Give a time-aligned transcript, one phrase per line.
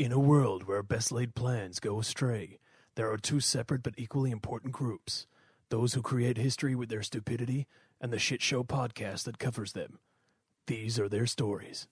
[0.00, 2.58] In a world where best laid plans go astray,
[2.94, 5.26] there are two separate but equally important groups
[5.68, 7.66] those who create history with their stupidity,
[8.00, 9.98] and the shit show podcast that covers them.
[10.66, 11.86] These are their stories.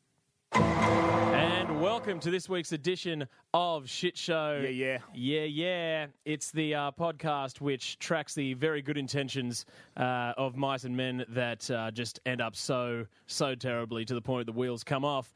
[0.53, 4.59] And welcome to this week's edition of Shit Show.
[4.63, 4.99] Yeah, yeah.
[5.15, 6.07] Yeah, yeah.
[6.25, 9.67] It's the uh, podcast which tracks the very good intentions
[9.99, 14.23] uh, of mice and men that uh, just end up so, so terribly to the
[14.23, 15.35] point the wheels come off.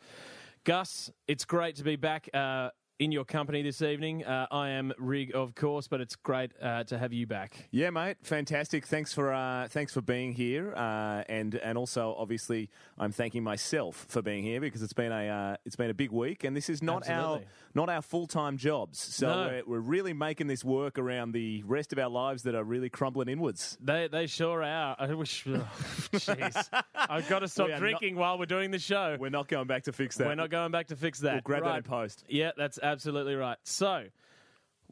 [0.65, 2.71] Gus, it's great to be back uh,
[3.01, 4.25] in your company this evening.
[4.25, 7.69] Uh, I am Rig, of course, but it's great uh, to have you back.
[7.73, 8.87] Yeah, mate, fantastic.
[8.87, 14.07] Thanks for uh, thanks for being here, uh, and and also obviously I'm thanking myself
[14.09, 16.71] for being here because it's been a uh, it's been a big week, and this
[16.71, 17.45] is not Absolutely.
[17.45, 18.99] our not our full time jobs.
[18.99, 19.49] So No.
[19.49, 22.89] we're, we're really making this work around the rest of our lives that are really
[22.91, 23.79] crumbling inwards.
[23.81, 24.97] They they sure are.
[24.99, 25.45] I wish.
[25.49, 25.67] oh,
[26.13, 29.17] Jeez, I've got to stop are not- drinking while we're doing the show.
[29.19, 30.27] We're not going back to fix that.
[30.27, 31.33] We're not going back to fix that.
[31.35, 32.25] We'll grab that in post.
[32.29, 33.59] Yeah, that's absolutely right.
[33.65, 34.05] So,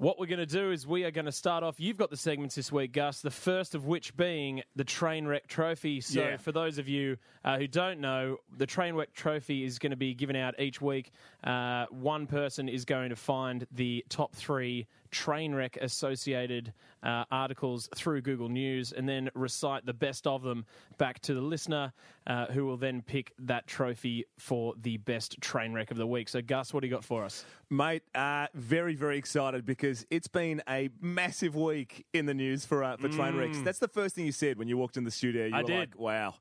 [0.00, 1.78] what we're going to do is we are going to start off.
[1.78, 3.20] You've got the segments this week, Gus.
[3.20, 6.00] The first of which being the Trainwreck Trophy.
[6.00, 6.36] So, Yeah.
[6.38, 10.14] for those of you uh, who don't know, the Trainwreck Trophy is going to be
[10.14, 11.10] given out each week.
[11.44, 16.72] Uh, one person is going to find the top three Trainwreck associated
[17.02, 20.64] uh, articles through Google News and then recite the best of them
[20.98, 21.92] back to the listener,
[22.26, 26.28] uh, who will then pick that trophy for the best train wreck of the week.
[26.28, 27.44] So, Gus, what do you got for us?
[27.70, 32.82] Mate, uh, very, very excited because it's been a massive week in the news for
[32.84, 33.58] uh, for train wrecks.
[33.62, 35.46] That's the first thing you said when you walked in the studio.
[35.46, 35.54] You Mm.
[35.56, 35.78] I were did.
[35.78, 36.34] like, wow,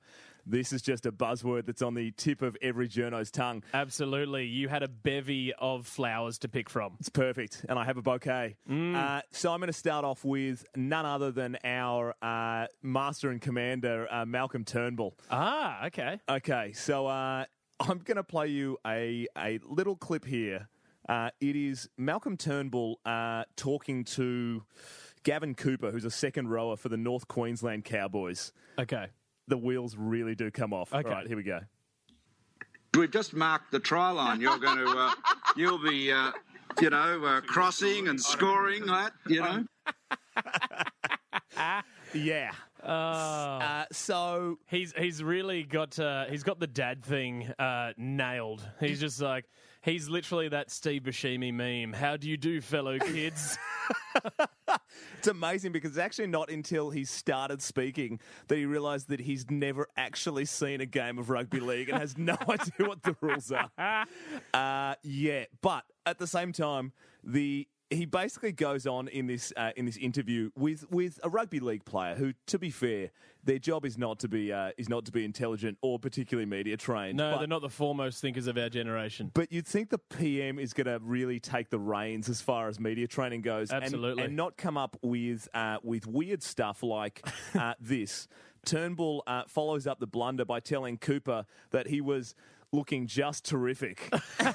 [0.50, 3.64] this is just a buzzword that's on the tip of every journo's tongue.
[3.74, 4.46] Absolutely.
[4.46, 6.98] You had a bevy of flowers to pick from.
[7.00, 8.58] It's perfect, and I have a bouquet.
[8.70, 8.96] Mm.
[8.96, 13.40] Uh, so I'm going to start off with none other than our uh, master and
[13.42, 15.16] commander, uh, Malcolm Turnbull.
[15.30, 16.20] Ah, okay.
[16.28, 17.46] Okay, so uh,
[17.80, 20.68] I'm going to play you a, a little clip here.
[21.08, 24.64] Uh, it is Malcolm Turnbull uh, talking to
[25.24, 28.52] Gavin Cooper, who's a second rower for the North Queensland Cowboys.
[28.78, 29.08] Okay.
[29.50, 30.94] The wheels really do come off.
[30.94, 31.08] Okay.
[31.08, 31.60] All right, here we go.
[32.96, 34.42] We've just marked the try line.
[34.42, 35.12] You're going to, uh,
[35.56, 36.32] you'll be, uh,
[36.82, 39.64] you know, uh, crossing and scoring that, you know.
[42.14, 42.52] Yeah.
[42.84, 42.90] Oh.
[42.90, 48.68] Uh, so He's he's really got uh, he's got the dad thing uh, nailed.
[48.80, 49.46] He's just like
[49.82, 51.94] he's literally that Steve Buscemi meme.
[51.94, 53.58] How do you do, fellow kids?
[55.18, 59.50] It's amazing because it's actually not until he started speaking that he realised that he's
[59.50, 63.52] never actually seen a game of rugby league and has no idea what the rules
[63.52, 63.70] are.
[64.54, 66.92] Uh, yeah, but at the same time,
[67.24, 71.60] the he basically goes on in this uh, in this interview with with a rugby
[71.60, 73.12] league player who, to be fair,
[73.44, 76.76] their job is not to be uh, is not to be intelligent or particularly media
[76.78, 77.18] trained.
[77.18, 79.32] no, but- they're not the foremost thinkers of our generation.
[79.34, 82.80] but you'd think the PM is going to really take the reins as far as
[82.80, 84.24] media training goes, and- Absolutely.
[84.26, 88.28] and, not come up with uh, with weird stuff like uh, this.
[88.66, 92.36] Turnbull uh, follows up the blunder by telling Cooper that he was
[92.74, 94.12] looking just terrific.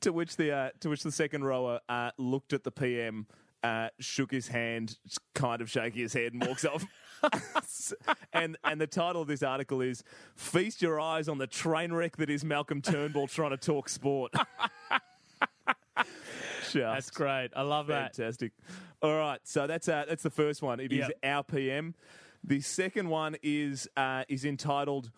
[0.00, 3.26] to which the uh, to which the second rower uh, looked at the PM.
[3.62, 4.98] Uh, shook his hand,
[5.34, 6.84] kind of shaking his head, and walks off.
[8.32, 10.02] and and the title of this article is
[10.34, 14.32] "Feast Your Eyes on the Train Wreck That Is Malcolm Turnbull Trying to Talk Sport."
[16.74, 17.50] That's great.
[17.54, 18.16] I love that.
[18.16, 18.52] Fantastic.
[19.02, 20.80] All right, so that's uh, that's the first one.
[20.80, 21.10] It is Yep.
[21.22, 21.94] our PM.
[22.44, 25.10] The second one is uh, is entitled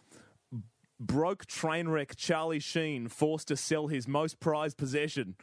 [0.99, 5.37] "Broke Train Wreck Charlie Sheen Forced to Sell His Most Prized Possession."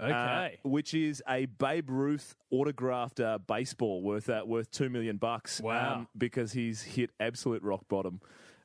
[0.00, 0.58] Uh, Okay.
[0.62, 5.60] which is a Babe Ruth autographed uh, baseball worth uh, worth two million bucks.
[5.60, 6.06] um, Wow.
[6.16, 8.20] because he's hit absolute rock bottom.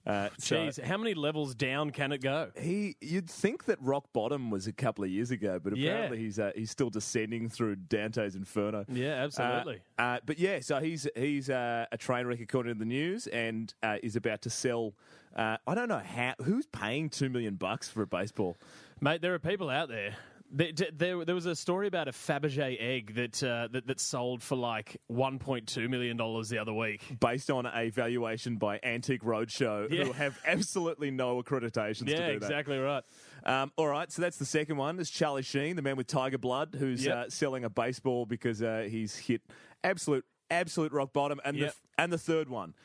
[0.05, 2.51] Uh, so Jeez, how many levels down can it go?
[2.59, 5.91] he, you'd think that rock bottom was a couple of years ago, but Yeah.
[5.91, 8.83] apparently he's uh, he's still descending through Dante's Inferno.
[8.89, 9.81] Yeah, absolutely.
[9.97, 13.27] Uh, uh, but yeah, so he's he's uh, a train wreck according to the news,
[13.27, 14.93] and uh, is about to sell.
[15.35, 18.58] Uh, I don't know how who's paying two million bucks for a baseball.
[19.02, 20.16] Mate, there are people out there.
[20.55, 24.44] There, there, there was a story about a Fabergé egg that, uh, that that sold
[24.44, 27.02] for like one point two million dollars the other week.
[27.20, 30.03] Based on a valuation by Antique Roadshow, Yeah.
[30.05, 32.46] who have absolutely no accreditations Yeah, to do that.
[32.46, 33.03] exactly right.
[33.46, 34.96] Um, all right, so that's the second one.
[34.96, 37.16] There's Charlie Sheen, the man with tiger blood, who's Yep.
[37.17, 39.41] uh, selling a baseball because uh, he's hit
[39.84, 41.41] absolute, absolute rock bottom.
[41.44, 41.72] And Yep.
[41.72, 42.76] the and the third one,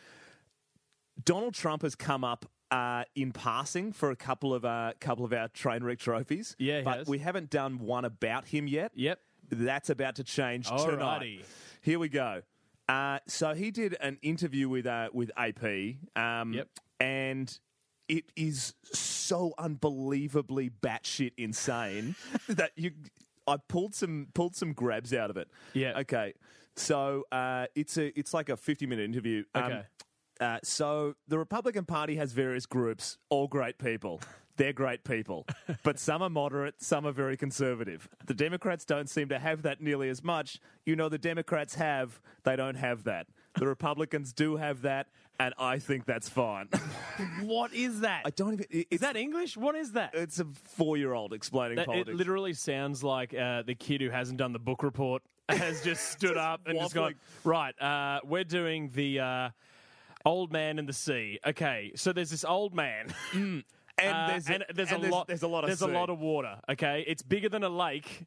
[1.22, 5.32] Donald Trump has come up uh, in passing for a couple of uh, couple of
[5.32, 6.54] our train wreck trophies.
[6.58, 7.06] Yeah, he but has.
[7.08, 8.92] we haven't done one about him yet.
[8.94, 9.20] Yep.
[9.50, 11.44] That's about to change tonight.
[11.80, 12.42] Here we go.
[12.88, 15.64] Uh, so he did an interview with uh, with AP.
[16.16, 16.68] Um, Yep.
[17.00, 17.58] And
[18.08, 22.16] it is so unbelievably batshit insane
[22.48, 22.92] that you.
[23.46, 25.48] I pulled some pulled some grabs out of it.
[25.72, 26.00] Yeah.
[26.00, 26.34] Okay.
[26.76, 29.44] So uh, it's a it's like a fifty minute interview.
[29.54, 29.82] Um, Okay.
[30.40, 34.20] Uh, so the Republican Party has various groups, all great people.
[34.56, 35.46] They're great people,
[35.84, 38.08] but some are moderate, some are very conservative.
[38.26, 40.58] The Democrats don't seem to have that nearly as much.
[40.84, 43.28] You know, the Democrats have, they don't have that.
[43.54, 45.06] The Republicans do have that,
[45.38, 46.68] and I think that's fine.
[47.42, 48.22] What is that?
[48.24, 48.66] I don't even.
[48.70, 49.56] it- is that English?
[49.56, 50.10] What is that?
[50.14, 54.52] It's a four-year-old explaining That- it literally sounds like uh, the kid who hasn't done
[54.52, 57.14] the book report has just stood up and just gone,
[57.44, 59.50] right, uh, we're doing the uh,
[60.28, 61.38] old man in the sea.
[61.46, 63.14] Okay, so there's this old man.
[63.32, 63.64] and
[63.98, 65.26] uh, there's, and there's and a lot.
[65.26, 65.68] There's a lot of.
[65.68, 66.58] There's a lot of water.
[66.70, 68.26] Okay, it's bigger than a lake,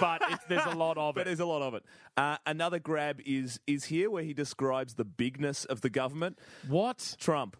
[0.00, 1.24] but it's, there's a lot of But it.
[1.26, 1.84] there's a lot of it.
[2.16, 6.38] Uh, another grab is is here where he describes the bigness of the government.
[6.68, 7.16] What?
[7.18, 7.56] Trump.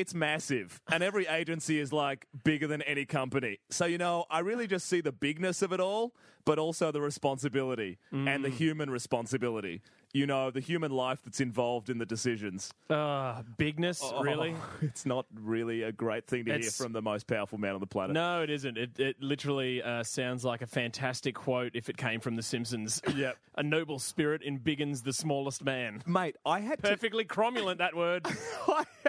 [0.00, 0.80] It's massive.
[0.90, 3.58] And every agency is like bigger than any company.
[3.70, 6.14] So, you know, I really just see the bigness of it all,
[6.44, 9.82] but also the responsibility and the human responsibility.
[10.12, 12.72] You know, the human life that's involved in the decisions.
[12.88, 14.02] Uh, bigness?
[14.20, 14.54] Really?
[14.56, 17.80] Oh, it's not really a great thing to hear from the most powerful man on
[17.80, 18.14] the planet.
[18.14, 18.78] No, it isn't.
[18.78, 23.02] It, it literally uh, sounds like a fantastic quote if it came from The Simpsons.
[23.16, 23.36] Yep.
[23.56, 26.02] a noble spirit embiggens the smallest man.
[26.06, 28.26] Mate, I had to Perfectly cromulent, that word.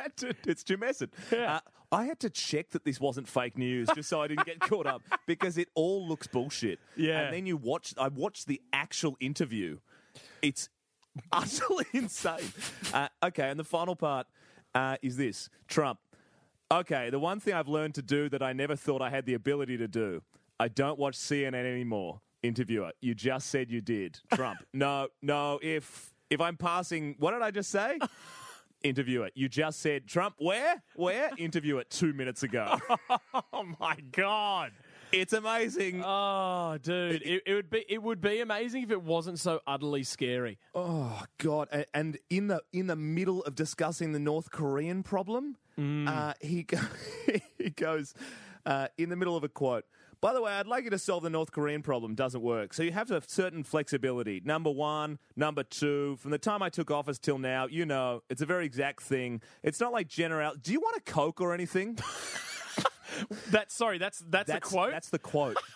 [0.07, 0.50] I had to.
[0.50, 1.09] It's Jim Messon.
[1.33, 1.59] Uh,
[1.92, 4.86] I had to check that this wasn't fake news just so I didn't get caught
[4.86, 6.80] up because it all looks bullshit.
[6.95, 7.21] Yeah.
[7.21, 7.94] And then you watch.
[7.98, 9.80] I watched the actual interview.
[10.42, 10.69] It's
[11.31, 12.51] utterly insane.
[12.94, 14.27] Uh, okay, and the final part
[14.75, 16.00] uh, is this: Trump.
[16.71, 19.33] Okay, the one thing I've learned to do that I never thought I had the
[19.33, 20.21] ability to do.
[20.59, 22.21] I don't watch CNN anymore.
[22.44, 24.19] Interviewer, you just said you did.
[24.33, 24.59] Trump.
[24.74, 25.59] no, no.
[25.62, 27.98] If if I'm passing, what did I just say?
[28.84, 30.36] Interviewer, you just said Trump.
[30.38, 30.82] Where?
[30.96, 31.30] Where?
[31.38, 32.78] Interview it two minutes ago.
[33.54, 34.72] oh my god.
[35.12, 36.04] it's amazing.
[36.06, 40.04] Oh, dude, it, it would be it would be amazing if it wasn't so utterly
[40.04, 40.60] scary.
[40.76, 41.68] Oh God!
[41.94, 46.78] And in the in the middle of discussing the North Korean problem, uh, he go-
[47.58, 48.14] he goes
[48.66, 49.86] uh, in the middle of a quote.
[50.19, 52.16] By the way, I'd like you to solve the North Korean problem.
[52.16, 52.74] Doesn't work.
[52.74, 54.42] So you have to have certain flexibility.
[54.44, 56.18] Number one, number two.
[56.18, 59.42] From the time I took office till now, you know, it's a very exact thing.
[59.64, 60.54] It's not like general.
[60.62, 61.98] Do you want a Coke or anything?
[63.50, 64.92] That's sorry, that's that's, That's a quote.
[64.92, 65.58] That's the quote.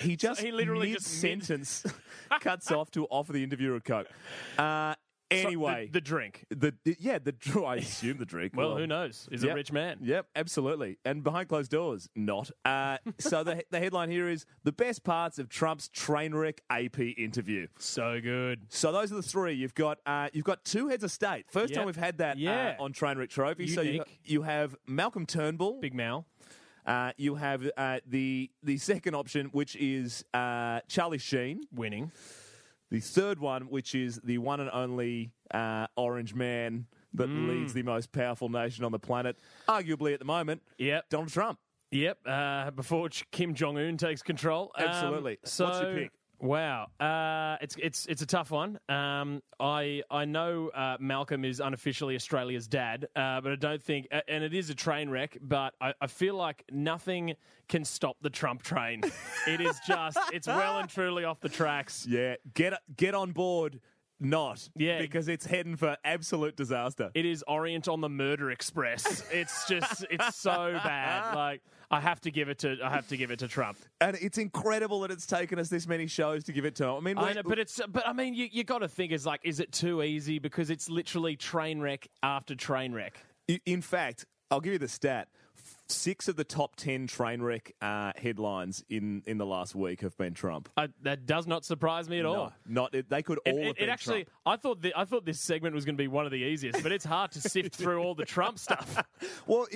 [0.00, 1.84] He just he literally just sentence
[2.40, 4.08] cuts off to offer the interviewer a coke.
[4.58, 4.94] Uh,
[5.36, 6.44] So, the- anyway, the, drink.
[6.50, 7.34] the, yeah the
[7.66, 8.52] I assume the drink.
[8.56, 9.28] Well, who knows?
[9.30, 9.52] He's Yep.
[9.52, 9.98] a rich man.
[10.02, 10.98] Yep, absolutely.
[11.04, 12.50] And behind closed doors, not.
[12.64, 16.98] Uh, so the the headline here is the best parts of Trump's train wreck AP
[17.00, 17.66] interview.
[17.78, 18.62] So good.
[18.68, 19.54] So those are the three.
[19.54, 21.46] You've got uh, you've got two heads of state.
[21.50, 21.76] First Yep.
[21.78, 22.76] time we've had that Yeah.
[22.78, 23.66] uh, on Trainwreck Trophy.
[23.68, 24.20] So you, Unique.
[24.24, 26.26] you have Malcolm Turnbull, Big Mal.
[26.86, 31.62] uh, you have uh, the the second option, which is uh, Charlie Sheen.
[31.72, 32.10] Winning.
[32.92, 37.48] The third one, which is the one and only uh, Orange Man that Mm.
[37.48, 41.08] leads the most powerful nation on the planet, arguably at the moment, Yep.
[41.08, 41.58] Donald Trump.
[41.90, 42.18] Yep.
[42.26, 44.72] Uh, before Kim Jong Un takes control.
[44.76, 45.38] Um, Absolutely.
[45.44, 46.10] so, What's your pick?
[46.42, 48.80] Wow, uh, it's it's it's a tough one.
[48.88, 54.08] Um, I I know uh, Malcolm is unofficially Australia's dad, uh, but I don't think,
[54.10, 55.38] and it is a train wreck.
[55.40, 57.36] But I, I feel like nothing
[57.68, 59.02] can stop the Trump train.
[59.46, 62.06] it is just it's well and truly off the tracks.
[62.12, 63.80] Yeah, get get on board.
[64.22, 65.00] Not Yeah.
[65.00, 67.10] because it's heading for absolute disaster.
[67.14, 69.24] It is Orient on the Murder Express.
[69.30, 71.34] It's just it's so bad.
[71.42, 73.76] Like I have to give it to I have to give it to Trump.
[74.00, 76.96] and it's incredible that it's taken us this many shows to give it to him.
[76.96, 79.26] I mean, I know, but it's but I mean you you got to think is
[79.26, 83.18] like is it too easy because it's literally train wreck after train wreck.
[83.66, 85.28] In fact, I'll give you the stat.
[85.88, 90.16] Six of the top ten train wreck uh, headlines in, in the last week have
[90.16, 90.70] been Trump.
[90.76, 92.52] I, that does not surprise me at all.
[92.66, 94.28] Not it, they could all It, have it, been it actually, Trump.
[94.46, 96.82] I thought the, I thought this segment was going to be one of the easiest,
[96.82, 99.02] but it's hard to sift through all the Trump stuff.
[99.46, 99.66] Well,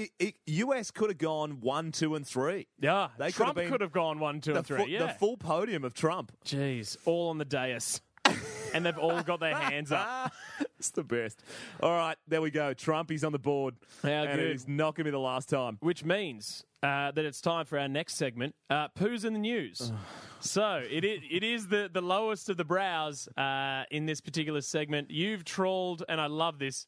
[0.47, 2.67] US could have gone one, two, and three.
[2.81, 4.85] Yeah, They could Trump have could have gone one, two, and three.
[4.85, 6.33] fu- yeah, the full podium of Trump.
[6.45, 8.01] jeez, all on the dais,
[8.75, 10.33] and they've all got their hands up.
[10.79, 11.43] It's the best.
[11.83, 12.75] All right, there we go.
[12.75, 13.75] Trump, he's on the board.
[14.03, 14.51] How and good.
[14.51, 15.79] it's not going to be the last time.
[15.81, 19.93] Which means uh, that it's time for our next segment, uh, Poos in the News.
[20.41, 24.61] so it is, it is the, the lowest of the brows uh, in this particular
[24.61, 25.11] segment.
[25.11, 26.87] You've trawled, and I love this,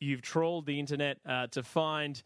[0.00, 2.22] you've trawled the internet uh, to find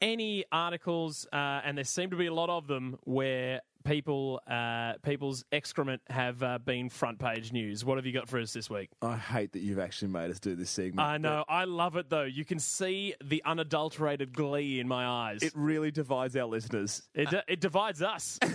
[0.00, 4.94] any articles, uh, and there seem to be a lot of them, where people uh,
[5.02, 7.84] people's excrement have uh, been front page news.
[7.84, 8.90] What have you got for us this week?
[9.02, 11.06] I hate that you've actually made us do this segment.
[11.06, 12.24] I know, I love it though.
[12.24, 15.42] You can see the unadulterated glee in my eyes.
[15.42, 17.02] It really divides our listeners.
[17.14, 18.38] It, it divides us.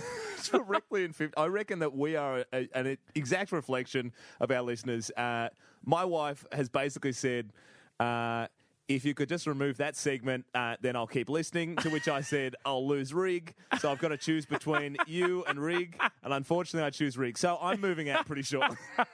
[0.50, 1.36] directly in 50.
[1.36, 5.10] I reckon that we are a, an exact reflection of our listeners.
[5.16, 5.48] Uh,
[5.84, 7.52] my wife has basically said,
[8.00, 8.46] uh,
[8.88, 11.76] if you could just remove that segment, uh, then I'll keep listening.
[11.76, 13.54] To which I said, I'll lose Rig.
[13.80, 15.98] So I've got to choose between you and Rig.
[16.22, 17.38] And unfortunately, I choose Rig.
[17.38, 18.72] So I'm moving out pretty short.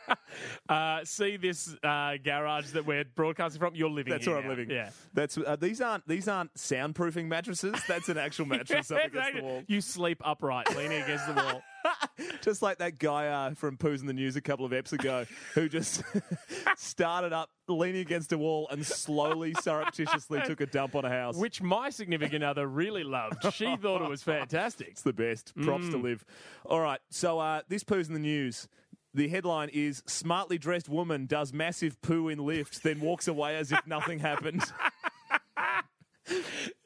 [0.69, 3.75] Uh, see this uh, garage that we're broadcasting from?
[3.75, 4.55] You're living That's here where I'm now.
[4.55, 4.71] living.
[4.71, 4.91] Yeah.
[5.13, 7.75] That's uh, these aren't these aren't soundproofing mattresses.
[7.89, 9.65] That's an actual mattress up against the wall.
[9.67, 11.63] You sleep upright, leaning against the wall.
[12.43, 15.27] Just like that guy uh, from Poos in the News a couple of eps ago
[15.55, 16.03] who just
[16.77, 21.37] started up leaning against a wall and slowly, surreptitiously took a dump on a house.
[21.37, 23.53] Which my significant other really loved.
[23.55, 24.89] She thought it was fantastic.
[24.89, 25.55] It's the best.
[25.57, 25.91] Props Mm.
[25.93, 26.25] to live.
[26.67, 27.01] All right.
[27.11, 28.69] So uh, this poo's in the news.
[29.15, 33.73] The headline is Smartly dressed woman does massive poo in lift, then walks away as
[33.73, 34.63] if nothing happened.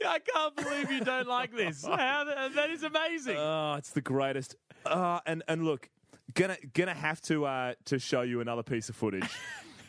[0.07, 1.85] I can't believe you don't like this.
[1.85, 3.37] How, that is amazing.
[3.37, 4.57] Oh, it's the greatest.
[4.86, 5.90] Uh, and and look,
[6.34, 9.30] gonna gonna have to uh, to show you another piece of footage.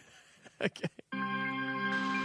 [0.58, 0.90] okay.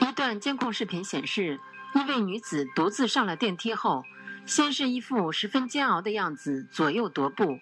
[0.01, 1.59] 一段监控视频显示，
[1.93, 4.03] 一位女子独自上了电梯后，
[4.45, 7.59] 先是一副十分煎熬的样子，左右踱步，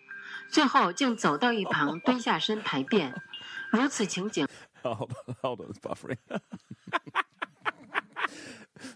[0.50, 3.14] 最后竟走到一旁蹲下身排便。
[3.72, 4.48] 如此情景
[4.84, 6.18] Oh, hold on, hold on, it's buffering.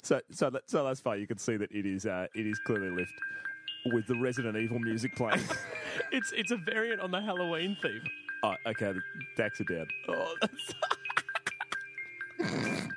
[0.03, 1.15] so, so, that, so that's far.
[1.15, 3.13] You can see that it is, uh, it is clearly lift
[3.87, 5.41] with the Resident Evil music playing.
[6.11, 8.03] It's it's a variant on the Halloween theme.
[8.43, 9.03] oh, okay, the
[9.37, 9.87] backs are down.
[10.09, 10.75] Oh, that's...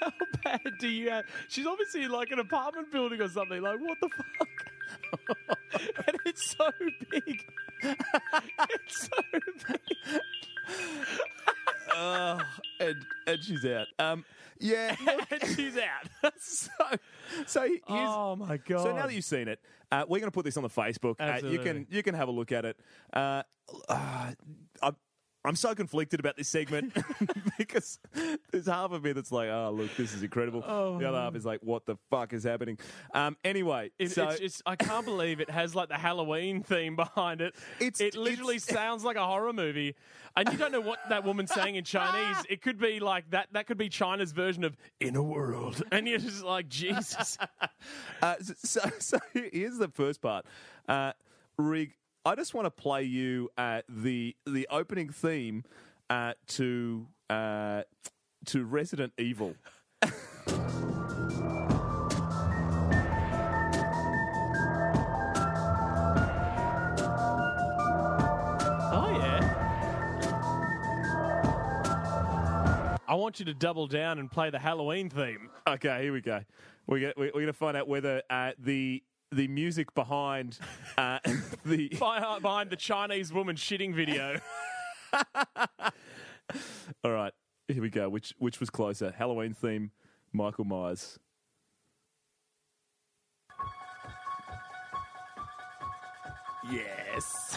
[0.00, 0.12] How
[0.42, 1.24] bad do you have?
[1.48, 3.62] She's obviously in like an apartment building or something.
[3.62, 4.48] Like, what the fuck?
[6.06, 6.70] and it's so
[7.10, 7.44] big.
[7.82, 9.22] it's so
[9.68, 9.96] big.
[11.94, 12.40] Oh,
[12.80, 12.96] and
[13.26, 13.86] and she's out.
[13.98, 14.24] Um,
[14.58, 14.96] yeah.
[15.30, 16.32] and she's out.
[16.40, 16.70] so,
[17.46, 17.80] so here's.
[17.88, 18.82] oh my god.
[18.82, 21.16] So now that you've seen it, uh, we're going to put this on the Facebook.
[21.18, 22.78] Uh, you can you can have a look at it.
[23.12, 23.42] Uh,
[23.88, 24.32] uh,
[25.44, 26.96] I'm, so conflicted about this segment
[27.58, 27.98] because
[28.50, 30.60] there's half of me that's like, oh look, this is incredible.
[30.60, 32.78] the other half is like, what the fuck is happening?
[33.14, 36.96] Um, anyway, It, so it's just, I can't believe it has like the Halloween theme
[37.04, 37.54] behind it.
[37.80, 39.94] It's- it literally sounds like a horror movie,
[40.36, 42.44] and you don't know what that woman's saying in Chinese.
[42.48, 43.48] It could be like that.
[43.52, 47.36] That could be China's version of "In a World," and you're just like, Jesus.
[48.22, 50.46] Uh, so, so, so here's the first part.
[50.88, 51.12] Uh,
[51.58, 51.94] Rig,
[52.24, 55.64] I just want to play you uh, the the opening theme
[56.08, 57.82] uh, to uh,
[58.46, 59.54] to Resident Evil.
[68.94, 69.38] Oh yeah.
[73.08, 75.48] I want you to double down and play the Halloween theme.
[75.66, 76.42] Okay, here we go.
[76.86, 80.58] We're gonna, we're going to find out whether uh, the the music behind
[80.98, 81.18] uh,
[81.64, 84.38] the By- Behind the Chinese woman shitting video.
[87.04, 87.32] all right.
[87.68, 88.08] Here we go.
[88.08, 89.12] Which which was closer?
[89.16, 89.90] Halloween theme,
[90.32, 91.18] Michael Myers.
[96.70, 97.56] yes.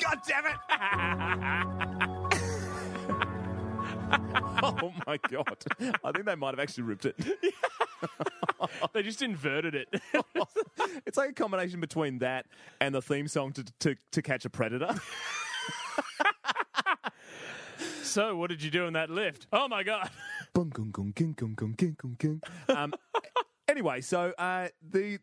[0.00, 0.56] God damn it!
[4.62, 5.56] oh my god!
[6.04, 7.16] I think they might have actually ripped it.
[8.92, 9.88] They just inverted it.
[11.06, 12.46] It's like a combination between that
[12.80, 14.90] and the theme song to to, to catch a predator.
[18.02, 19.46] so, what did you do in that lift?
[19.52, 20.10] Oh my god.
[20.52, 22.42] Bum, gung, gung, ging, gung, gung, ging, gung, ging.
[22.68, 22.92] um,
[23.68, 25.18] anyway, so uh, the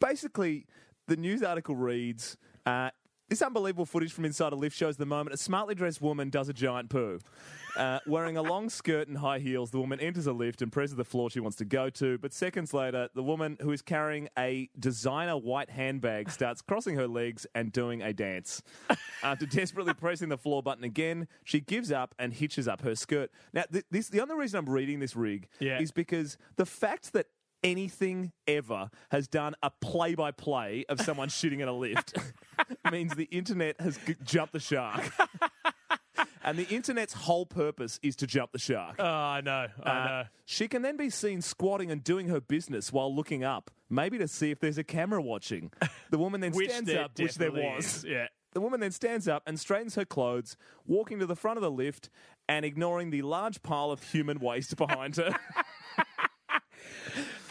[0.00, 0.66] basically
[1.08, 2.36] the news article reads.
[2.64, 2.90] Uh,
[3.32, 6.50] this unbelievable footage from inside a lift shows the moment a smartly dressed woman does
[6.50, 7.18] a giant poo.
[7.78, 10.96] Uh, wearing a long skirt and high heels, the woman enters a lift and presses
[10.96, 12.18] the floor she wants to go to.
[12.18, 17.08] But seconds later, the woman who is carrying a designer white handbag starts crossing her
[17.08, 18.62] legs and doing a dance.
[19.22, 23.30] After desperately pressing the floor button again, she gives up and hitches up her skirt.
[23.54, 25.80] Now, th- this the only reason I'm reading this rig Yeah.
[25.80, 27.28] is because the fact that
[27.64, 32.14] anything ever has done a play by play of someone shooting in a lift
[32.90, 35.02] means the internet has g- jumped the shark.
[36.44, 38.96] and the internet's whole purpose is to jump the shark.
[38.98, 39.66] Oh, I know.
[39.82, 40.24] I Uh, know.
[40.44, 44.28] She can then be seen squatting and doing her business while looking up, maybe to
[44.28, 45.70] see if there's a camera watching.
[46.10, 47.96] The woman then Which stands there up, which there definitely was.
[47.98, 48.26] is, yeah.
[48.54, 51.70] The woman then stands up and straightens her clothes, walking to the front of the
[51.70, 52.10] lift
[52.48, 55.30] and ignoring the large pile of human waste behind her.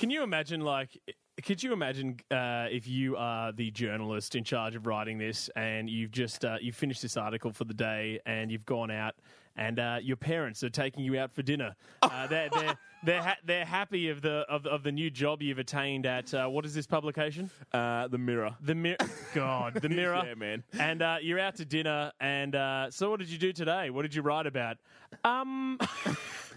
[0.01, 1.00] Can you imagine, like,
[1.43, 5.88] could you imagine uh, if you are the journalist in charge of writing this and
[5.88, 9.13] you've just uh, you've finished this article for the day and you've gone out
[9.58, 11.75] and uh, your parents are taking you out for dinner?
[12.01, 15.60] Uh, they're they're they're, ha- they're happy of the of, of the new job you've
[15.60, 17.51] attained at uh, what is this publication?
[17.72, 18.55] Uh, the mirror.
[18.62, 18.98] The mirror.
[19.36, 20.24] God, the mirror.
[20.25, 20.63] Yeah, man.
[20.79, 23.91] And uh, you're out to dinner, and uh, so what did you do today?
[23.91, 24.77] What did you write about?
[25.24, 25.77] Um.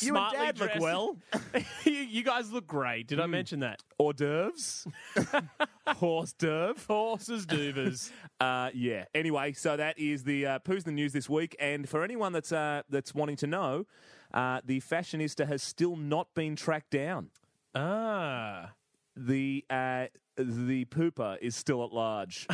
[0.00, 0.80] You and smartly Dad look dressed.
[0.82, 1.16] well.
[1.84, 3.06] you, you guys look great.
[3.06, 3.80] Did I mention that?
[3.98, 4.86] Hors d'oeuvres.
[5.86, 6.80] Horse d'oeuvre.
[6.88, 8.10] Horses, doovers.
[8.40, 9.04] Uh, yeah.
[9.14, 12.32] Anyway, so that is the uh, Poos in the news this week, and for anyone
[12.32, 13.86] that's uh, that's wanting to know,
[14.34, 17.30] uh, the fashionista has still not been tracked down.
[17.74, 18.72] ah.
[19.16, 22.48] The uh, the pooper is still at large.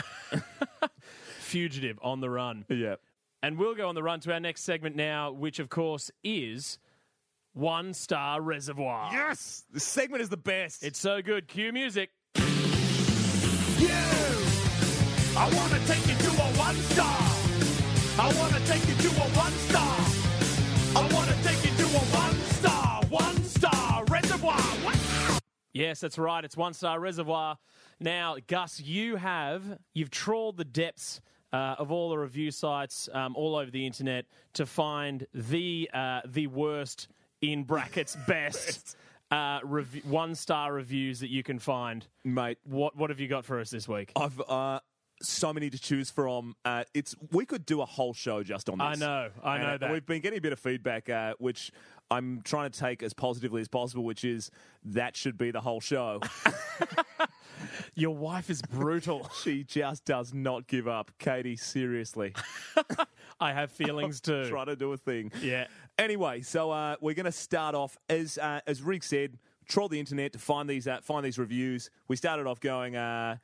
[1.38, 2.64] Fugitive on the run.
[2.68, 2.96] yeah.
[3.42, 6.78] And we'll go on the run to our next segment now, which of course is
[7.52, 9.10] One Star Reservoir.
[9.12, 10.84] Yes, this segment is the best.
[10.84, 11.48] It's so good.
[11.48, 12.10] Cue music.
[15.36, 17.16] I want to take you to a one star.
[18.18, 19.96] I want to take you to a one star.
[20.96, 24.56] I want to take you to a one star, one star reservoir.
[24.84, 25.38] Wow.
[25.72, 26.44] Yes, that's right.
[26.44, 27.56] It's One Star Reservoir.
[28.00, 31.20] Now, Gus, you have you've trawled the depths
[31.52, 36.20] uh, of all the review sites um, all over the internet to find the uh,
[36.26, 37.08] the worst
[37.42, 38.96] in brackets best
[39.30, 42.06] uh, rev- one star reviews that you can find.
[42.24, 42.58] mate.
[42.64, 44.12] What what have you got for us this week?
[44.16, 44.80] I've uh,
[45.22, 46.56] so many to choose from.
[46.64, 48.86] Uh, it's we could do a whole show just on this.
[48.86, 49.92] I know, I know that.
[49.92, 51.70] We've been getting a bit of feedback, uh, which
[52.10, 54.50] I'm trying to take as positively as possible, which is
[54.84, 56.20] that should be the whole show.
[57.94, 59.30] Your wife is brutal.
[59.42, 61.10] she just does not give up.
[61.18, 62.34] Katie, seriously,
[63.38, 64.48] I have feelings too.
[64.48, 65.30] try to do a thing.
[65.42, 65.66] Yeah.
[66.00, 69.38] Anyway, so uh, we're going to start off as uh, as Rig said.
[69.68, 71.90] Troll the internet to find these uh, find these reviews.
[72.08, 72.96] We started off going.
[72.96, 73.36] Uh,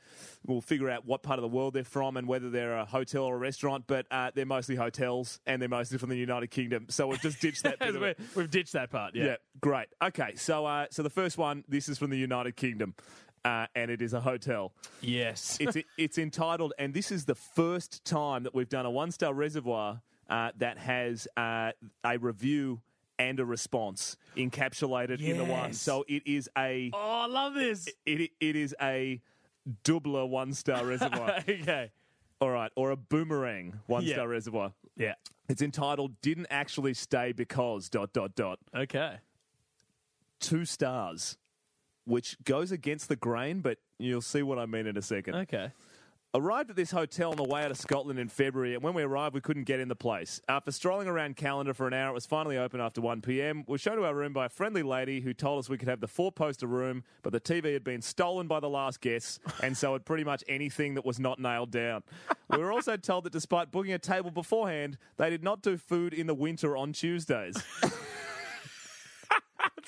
[0.46, 3.24] we'll figure out what part of the world they're from and whether they're a hotel
[3.24, 3.84] or a restaurant.
[3.86, 6.86] But uh, they're mostly hotels and they're mostly from the United Kingdom.
[6.88, 7.78] So we've just ditched that.
[7.78, 8.18] bit.
[8.34, 9.14] We've ditched that part.
[9.14, 9.24] Yeah.
[9.24, 9.88] Yeah, great.
[10.02, 11.62] Okay, so uh, so the first one.
[11.68, 12.94] This is from the United Kingdom,
[13.44, 14.72] uh, and it is a hotel.
[15.02, 15.58] Yes.
[15.60, 19.34] It's it's entitled, and this is the first time that we've done a one star
[19.34, 21.72] reservoir uh, that has uh,
[22.04, 22.80] a review
[23.18, 25.72] and a response encapsulated in the one.
[25.72, 27.88] So it is a oh, I love this.
[28.04, 29.20] it it is a
[29.84, 31.38] doubler one star reservoir.
[31.48, 31.90] okay.
[32.40, 34.14] All right, or a boomerang one Yeah.
[34.16, 34.72] star reservoir.
[34.96, 35.14] Yeah.
[35.48, 38.58] It's entitled "Didn't Actually Stay Because." Dot dot dot.
[38.76, 39.18] Okay.
[40.38, 41.38] Two stars,
[42.04, 45.34] which goes against the grain, but you'll see what I mean in a second.
[45.36, 45.70] Okay.
[46.34, 49.02] Arrived at this hotel on the way out of Scotland in February, and when we
[49.02, 50.38] arrived, we couldn't get in the place.
[50.48, 53.64] After strolling around Callander for an hour, it was finally open after 1 p.m.
[53.66, 55.88] We were shown to our room by a friendly lady who told us we could
[55.88, 59.38] have the four poster room, but the TV had been stolen by the last guests,
[59.62, 62.02] and so had pretty much anything that was not nailed down.
[62.50, 66.12] We were also told that despite booking a table beforehand, they did not do food
[66.12, 67.56] in the winter on Tuesdays.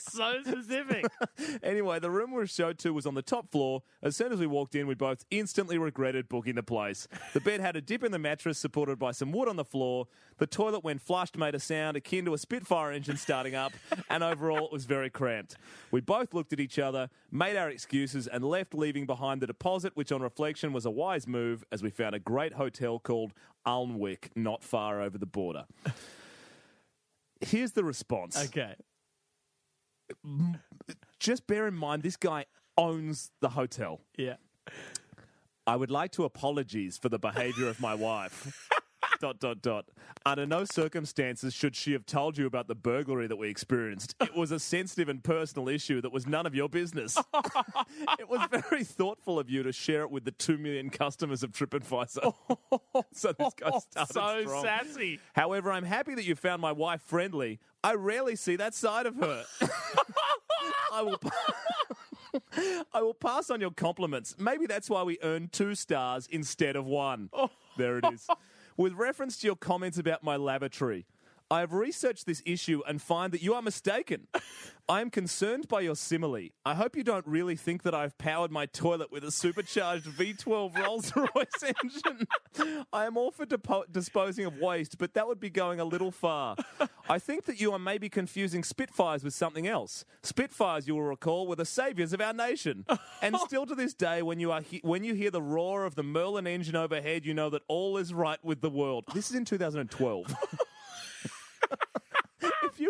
[0.09, 1.05] so specific.
[1.63, 3.83] Anyway, the room we were showed to was on the top floor.
[4.03, 7.09] As soon as we walked in, we both instantly regretted booking the place.
[7.33, 10.07] The bed had a dip in the mattress supported by some wood on the floor.
[10.39, 13.73] The toilet, when flushed, made a sound akin to a Spitfire engine starting up,
[14.11, 15.57] and overall, it was very cramped.
[15.91, 19.97] We both looked at each other, made our excuses, and left, leaving behind the deposit,
[19.97, 23.33] which on reflection was a wise move as we found a great hotel called
[23.67, 25.67] Alnwick not far over the border.
[27.41, 28.75] Here's the response okay.
[31.19, 34.01] Just bear in mind this guy owns the hotel.
[34.17, 34.37] Yeah.
[35.67, 38.71] I would like to apologize for the behavior of my wife.
[39.21, 39.87] Dot dot dot.
[40.25, 44.15] Under no circumstances should she have told you about the burglary that we experienced.
[44.21, 47.17] It was a sensitive and personal issue that was none of your business.
[48.19, 51.53] it was very thoughtful of you to share it with the two million customers of
[51.53, 52.35] TripAdvisor.
[53.13, 53.71] so this guy
[54.05, 54.65] started so strong.
[54.65, 55.21] sassy.
[55.35, 57.59] However, I'm happy that you found my wife friendly.
[57.83, 59.45] I rarely see that side of her.
[60.93, 61.21] I will.
[62.93, 64.35] I will pass on your compliments.
[64.39, 67.31] Maybe that's why we earned two stars instead of one.
[67.33, 67.51] Oh.
[67.77, 68.27] There it is.
[68.79, 71.05] With reference to your comments about my lavatory,
[71.51, 74.27] I have researched this issue and find that you are mistaken.
[74.91, 76.49] I am concerned by your simile.
[76.65, 80.79] I hope you don't really think that I've powered my toilet with a supercharged V12
[80.79, 82.27] Rolls Royce engine.
[82.93, 86.11] I am all for depo- disposing of waste, but that would be going a little
[86.11, 86.57] far.
[87.09, 90.07] I think that you are maybe confusing Spitfires with something else.
[90.23, 92.87] Spitfires, you will recall, were the saviors of our nation.
[93.21, 95.97] And still to this day, when you, are he- when you hear the roar of
[95.97, 99.05] the Merlin engine overhead, you know that all is right with the world.
[99.15, 100.35] This is in 2012.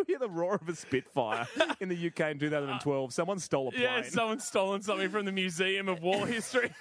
[0.08, 1.46] Hear the roar of a Spitfire
[1.80, 3.12] in the UK in 2012?
[3.12, 3.82] Someone stole a plane.
[3.82, 6.72] Yeah, someone's stolen something from the Museum of War History.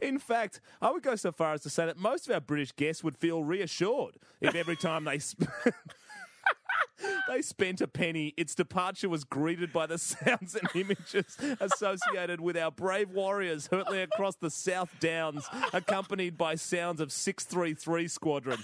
[0.00, 2.72] In fact, I would go so far as to say that most of our British
[2.72, 5.48] guests would feel reassured if every time they sp-
[7.28, 12.58] they spent a penny, its departure was greeted by the sounds and images associated with
[12.58, 18.58] our brave warriors hurtling across the South Downs, accompanied by sounds of 633 Squadron.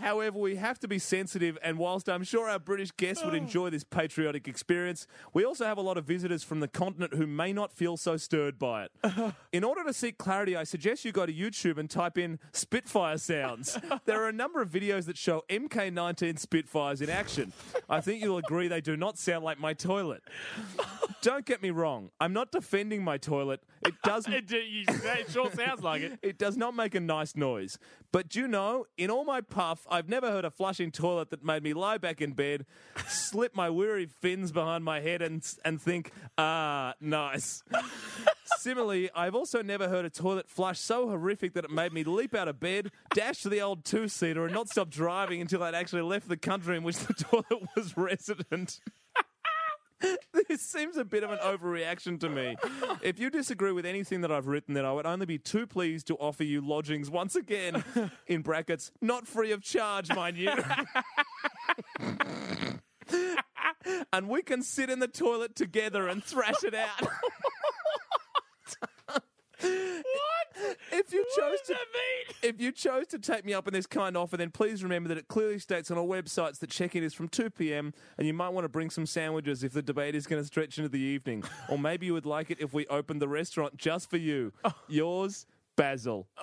[0.00, 3.36] However, we have to be sensitive, and whilst I'm sure our British guests would oh.
[3.36, 7.26] enjoy this patriotic experience, we also have a lot of visitors from the continent who
[7.26, 9.34] may not feel so stirred by it.
[9.52, 13.18] In order to seek clarity, I suggest you go to YouTube and type in Spitfire
[13.18, 13.78] sounds.
[14.04, 17.52] There are a number of videos that show MK19 Spitfires in action.
[17.88, 20.22] I think you'll agree they do not sound like my toilet.
[21.22, 23.60] Don't get me wrong, I'm not defending my toilet.
[23.84, 26.18] It does it, it sure sounds like it.
[26.22, 27.78] it does not make a nice noise.
[28.12, 31.44] But do you know, in all my puff, I've never heard a flushing toilet that
[31.44, 32.66] made me lie back in bed,
[33.08, 37.62] slip my weary fins behind my head, and and think, ah, nice.
[38.58, 42.34] Similarly, I've also never heard a toilet flush so horrific that it made me leap
[42.34, 45.74] out of bed, dash to the old two seater, and not stop driving until I'd
[45.74, 48.80] actually left the country in which the toilet was resident.
[50.48, 52.56] This seems a bit of an overreaction to me.
[53.02, 56.06] If you disagree with anything that I've written, then I would only be too pleased
[56.08, 57.82] to offer you lodgings once again,
[58.26, 60.50] in brackets, not free of charge, mind you.
[64.12, 67.08] and we can sit in the toilet together and thrash it out.
[70.96, 71.04] What?
[71.06, 72.54] If you chose does to that mean?
[72.54, 75.18] if you chose to take me up on this kind offer, then please remember that
[75.18, 77.92] it clearly states on our websites that check-in is from 2 p.m.
[78.18, 80.78] and you might want to bring some sandwiches if the debate is going to stretch
[80.78, 81.42] into the evening.
[81.68, 84.52] or maybe you would like it if we opened the restaurant just for you.
[84.88, 86.26] Yours, Basil.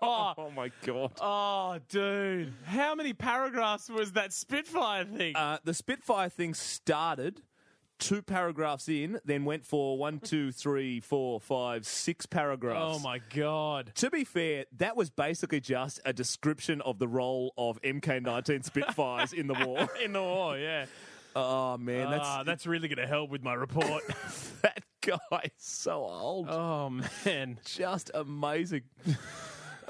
[0.00, 1.12] Oh, my God.
[1.20, 2.52] Oh, dude.
[2.64, 5.36] How many paragraphs was that Spitfire thing?
[5.36, 7.42] Uh, the Spitfire thing started
[7.98, 12.96] two paragraphs in, then went for one, two, three, four, five, six paragraphs.
[12.96, 13.92] oh, my God.
[13.96, 19.32] To be fair, that was basically just a description of the role of MK19 Spitfires
[19.32, 19.88] in the war.
[20.04, 20.86] In the war, yeah.
[21.36, 24.02] Oh man, that's Ah, that's really going to help with my report.
[24.62, 26.48] that guy is so old.
[26.48, 26.90] oh,
[27.24, 27.58] man.
[27.64, 28.82] Just amazing.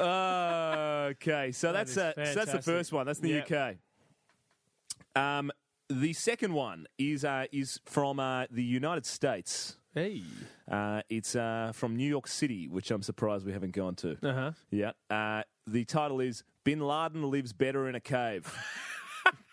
[0.01, 2.63] Okay, so that's is uh, so that's the fantastic.
[2.65, 3.07] first one.
[3.07, 3.53] That's the Yep.
[3.53, 3.77] UK.
[5.21, 5.51] Um,
[5.89, 9.77] the second one is uh, is from uh, the United States.
[9.95, 10.23] Hey.
[10.71, 14.17] Uh, it's uh, from New York City, which I'm surprised we haven't gone to.
[14.23, 14.53] Uh huh.
[14.71, 14.93] Yeah.
[15.11, 18.55] Uh, the title is Bin Laden lives better in a cave.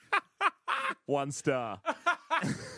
[1.06, 1.82] One star.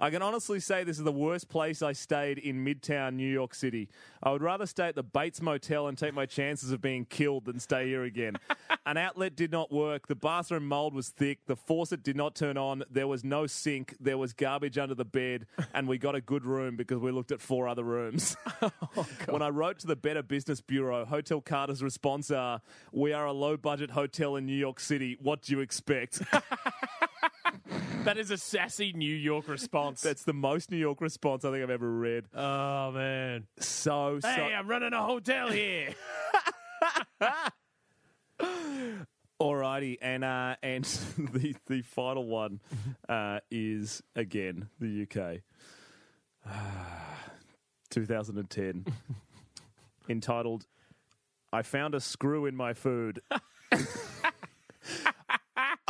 [0.00, 3.54] I can honestly say this is the worst place I stayed in Midtown New York
[3.54, 3.90] City.
[4.22, 7.44] I would rather stay at the Bates Motel and take my chances of being killed
[7.44, 8.36] than stay here again.
[8.86, 10.06] An outlet did not work.
[10.06, 11.40] The bathroom mold was thick.
[11.44, 12.82] The faucet did not turn on.
[12.90, 13.94] There was no sink.
[14.00, 15.46] There was garbage under the bed.
[15.74, 18.36] And we got a good room because we looked at four other rooms.
[18.96, 22.60] Oh, when I wrote to the Better Business Bureau, Hotel Carter's response are,
[22.92, 25.16] "We are a low-budget hotel in New York City.
[25.20, 26.20] What do you expect?"
[28.04, 30.00] That is a sassy New York response.
[30.00, 32.24] That's the most New York response I think I've ever read.
[32.34, 33.46] oh, man.
[33.58, 35.90] So, so Hey, I'm running a hotel here.
[39.40, 40.84] alrighty, and uh, and
[41.18, 42.60] the the final one
[43.08, 45.40] uh, is again the UK,
[46.46, 46.52] uh,
[47.90, 48.86] 2010,
[50.08, 50.66] entitled
[51.52, 53.22] "I found a screw in my food."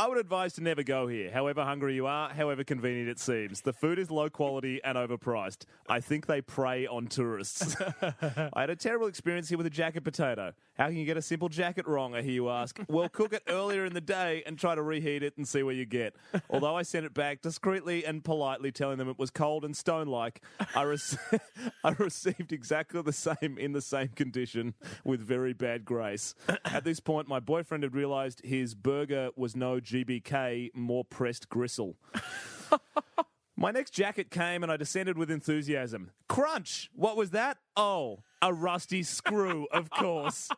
[0.01, 3.61] I would advise to never go here, however hungry you are, however convenient it seems.
[3.61, 5.65] The food is low quality and overpriced.
[5.87, 7.75] I think they prey on tourists.
[8.01, 10.53] I had a terrible experience here with a jacket potato.
[10.75, 12.79] How can you get a simple jacket wrong, I hear you ask?
[12.87, 15.75] Well, cook it earlier in the day and try to reheat it and see where
[15.75, 16.15] you get.
[16.49, 20.07] Although I sent it back discreetly and politely, telling them it was cold and stone
[20.07, 20.41] like,
[20.73, 21.41] I, rec-
[21.83, 26.33] I received exactly the same in the same condition with very bad grace.
[26.65, 31.97] At this point, my boyfriend had realised his burger was no GBK, more pressed gristle.
[33.57, 36.11] My next jacket came and I descended with enthusiasm.
[36.29, 36.89] Crunch!
[36.95, 37.57] What was that?
[37.75, 40.49] Oh, a rusty screw, of course.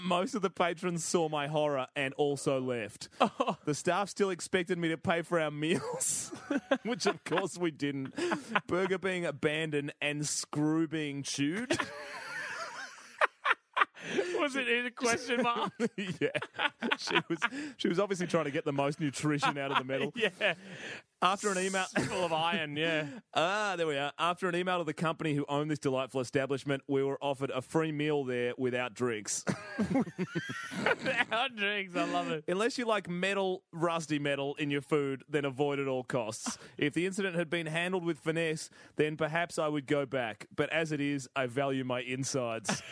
[0.00, 3.08] Most of the patrons saw my horror and also left.
[3.64, 6.30] The staff still expected me to pay for our meals,
[6.84, 8.14] which of course we didn't.
[8.68, 11.76] Burger being abandoned and screw being chewed.
[14.40, 15.72] Was it in a question mark?
[15.96, 16.28] yeah.
[16.98, 17.38] She was
[17.76, 20.12] she was obviously trying to get the most nutrition out of the metal.
[20.16, 20.54] yeah.
[21.22, 21.84] After an email.
[21.84, 22.76] full of iron.
[22.76, 23.06] Yeah.
[23.34, 24.12] Ah, there we are.
[24.18, 27.62] After an email to the company who owned this delightful establishment, we were offered a
[27.62, 29.44] free meal there without drinks.
[31.32, 31.96] Our drinks.
[31.96, 32.44] I love it.
[32.48, 36.58] Unless you like metal, rusty metal in your food, then avoid at all costs.
[36.76, 40.46] if the incident had been handled with finesse, then perhaps I would go back.
[40.54, 42.82] But as it is, I value my insides.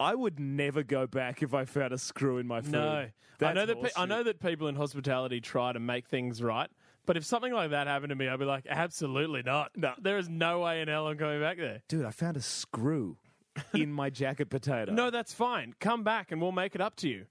[0.00, 2.72] I would never go back if I found a screw in my food.
[2.72, 3.08] No,
[3.40, 3.82] I know that.
[3.82, 6.70] Pe- I know that people in hospitality try to make things right,
[7.06, 9.72] but if something like that happened to me, I'd be like, absolutely not.
[9.76, 9.94] No.
[10.00, 11.82] there is no way in hell I'm going back there.
[11.88, 13.16] Dude, I found a screw
[13.74, 14.92] in my jacket potato.
[14.92, 15.74] No, that's fine.
[15.80, 17.26] Come back and we'll make it up to you.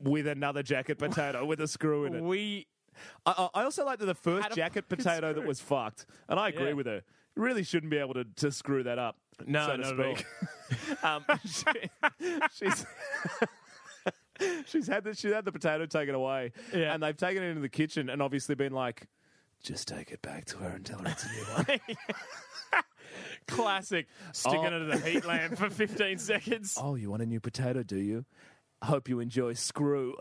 [0.00, 2.22] with another jacket potato with a screw in it.
[2.22, 2.66] We
[3.24, 6.68] I, I also like that the first jacket potato that was fucked, and I agree
[6.68, 6.72] Yeah.
[6.74, 7.02] with her.
[7.36, 9.16] You really shouldn't be able to, to screw that up,
[9.46, 10.26] No, so to speak.
[11.04, 11.64] um, she,
[12.54, 12.86] she's
[14.66, 16.94] she's had the, she's had the potato taken away, Yeah.
[16.94, 19.06] and they've taken it into the kitchen, and obviously been like,
[19.62, 21.80] just take it back to her and tell her it's a new one.
[23.46, 24.76] classic sticking Oh.
[24.76, 26.78] it to the heat lamp for 15 seconds.
[26.80, 28.24] oh, you want a new potato, do you?
[28.80, 30.14] I hope you enjoy screw.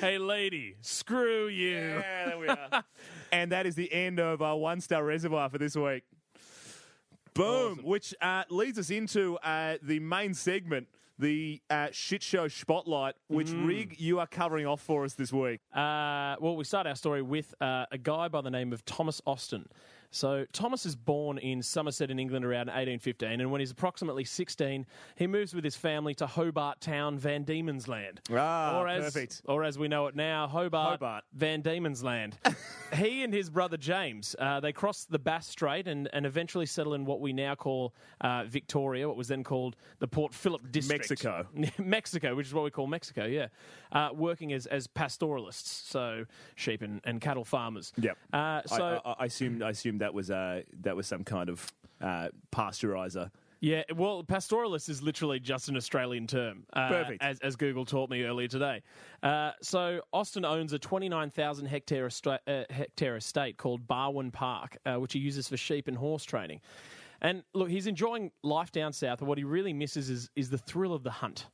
[0.00, 1.74] Hey, lady, screw you.
[1.76, 2.84] Yeah, there we are.
[3.32, 6.04] and that is the end of our one star reservoir for this week.
[7.34, 10.86] Boom, which uh, leads us into uh, the main segment,
[11.18, 15.60] the uh, shit show spotlight, which Rig you are covering off for us this week.
[15.72, 19.20] Uh, well, we start our story with uh, a guy by the name of Thomas
[19.26, 19.66] Austin.
[20.14, 24.84] So, Thomas is born in Somerset in England around 1815, and when he's approximately 16,
[25.16, 28.20] he moves with his family to Hobart Town, Van Diemen's Land.
[28.30, 29.40] Ah, or as, perfect.
[29.46, 31.24] Or as we know it now, Hobart, Hobart.
[31.32, 32.36] Van Diemen's Land.
[32.92, 36.92] he and his brother James, uh, they cross the Bass Strait and, and eventually settle
[36.92, 41.08] in what we now call uh, Victoria, what was then called the Port Phillip District.
[41.08, 41.46] Mexico.
[41.82, 43.46] Mexico, which is what we call Mexico, yeah.
[43.90, 47.94] Uh, working as, as pastoralists, so sheep and, and cattle farmers.
[47.96, 48.18] Yep.
[48.30, 51.48] Uh, so, I, I, I assumed I assumed that was uh, that was some kind
[51.48, 53.30] of uh, pasteurizer.
[53.60, 56.64] yeah, well, pastoralist is literally just an Australian term.
[56.72, 57.22] Uh, Perfect.
[57.22, 58.82] As, as Google taught me earlier today.
[59.22, 64.96] Uh, so, Austin owns a 29,000 hectare, estra- uh, hectare estate called Barwon Park, uh,
[64.96, 66.60] which he uses for sheep and horse training.
[67.20, 70.58] And look, he's enjoying life down south, but what he really misses is, is the
[70.58, 71.46] thrill of the hunt.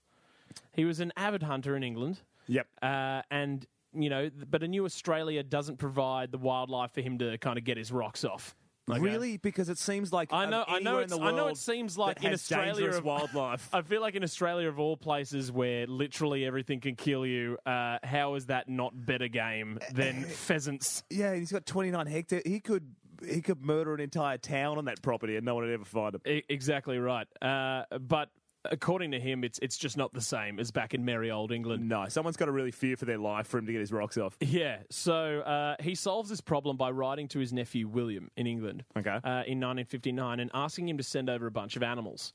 [0.72, 2.22] He was an avid hunter in England.
[2.46, 2.66] Yep.
[2.80, 3.66] Uh, and,
[4.02, 7.64] you know, but a new Australia doesn't provide the wildlife for him to kind of
[7.64, 8.54] get his rocks off.
[8.90, 9.00] Okay?
[9.00, 9.36] Really?
[9.36, 11.48] Because it seems like I know, I know, in it's, the I know.
[11.48, 13.68] It seems like in Australia of wildlife.
[13.72, 17.98] I feel like in Australia of all places where literally everything can kill you, uh,
[18.02, 21.02] how is that not better game than pheasants?
[21.10, 22.42] Yeah, he's got 29 hectares.
[22.46, 22.94] He could
[23.26, 26.14] he could murder an entire town on that property and no one would ever find
[26.14, 26.42] him.
[26.48, 27.26] Exactly right.
[27.42, 28.30] Uh, but
[28.68, 31.88] according to him, it's it's just not the same as back in merry old England.
[31.88, 34.16] No, someone's got to really fear for their life for him to get his rocks
[34.16, 34.36] off.
[34.40, 38.84] Yeah, so uh, he solves this problem by writing to his nephew William in England
[38.96, 39.10] Okay.
[39.10, 42.32] uh, in 1959 and asking him to send over a bunch of animals.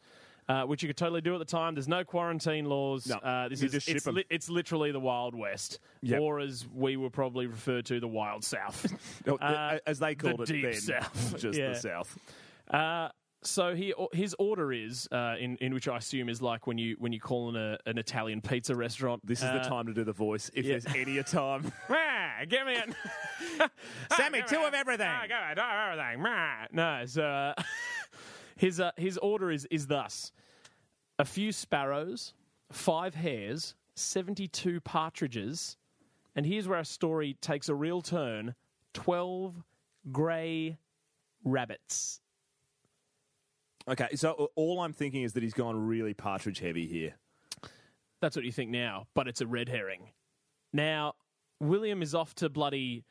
[0.49, 1.73] Uh, which you could totally do at the time.
[1.73, 3.07] There's no quarantine laws.
[3.07, 6.19] No, uh, this is just ship it's, li- it's literally the Wild West, Yep.
[6.19, 8.85] or as we were probably referred to, the Wild South.
[9.25, 11.35] No, Uh, as they called it deep then, south.
[11.39, 11.69] just Yeah.
[11.69, 12.17] the south.
[13.45, 16.95] So he his order is uh, in in which I assume is like when you
[16.99, 19.25] when you call in a, an Italian pizza restaurant.
[19.25, 20.71] This is Uh, the time to do the voice, if yeah.
[20.79, 21.71] there's any a time.
[21.89, 22.95] "Ah, give me it.
[24.15, 25.07] Sammy, give two me of everything.
[25.09, 26.67] Ah, give me two of everything.
[26.71, 27.53] No, so uh,
[28.55, 30.31] his uh, his order is is thus:
[31.19, 32.33] a few sparrows,
[32.71, 35.77] five hares, seventy two partridges,
[36.35, 38.55] and here's where our story takes a real turn:
[38.93, 39.61] twelve
[40.11, 40.77] grey
[41.43, 42.21] rabbits.
[43.87, 47.15] Okay, so all I'm thinking is that he's gone really partridge heavy here.
[48.21, 50.09] That's what you think now, but it's a red herring.
[50.71, 51.15] Now,
[51.59, 53.03] William is off to bloody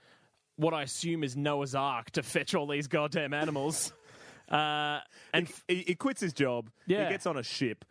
[0.56, 3.92] what I assume is Noah's Ark to fetch all these goddamn animals.
[4.50, 5.00] Uh,
[5.32, 6.68] and He, he quits his job.
[6.86, 7.04] Yeah.
[7.04, 7.86] He gets on a ship.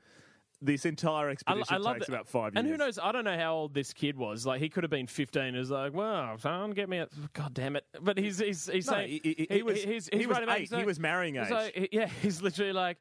[0.63, 2.59] This entire I, expedition I love takes that- about five years.
[2.63, 2.99] And who knows?
[2.99, 4.45] I don't know how old this kid was.
[4.45, 5.55] Like he could have been fifteen.
[5.55, 7.85] Is like, well, son, get me a God damn it!
[8.01, 10.59] But he's he's he's No, saying he- he- he was- he's, he was eight.
[10.59, 11.49] he's He was marrying age.
[11.49, 12.97] like- yeah, he's literally like,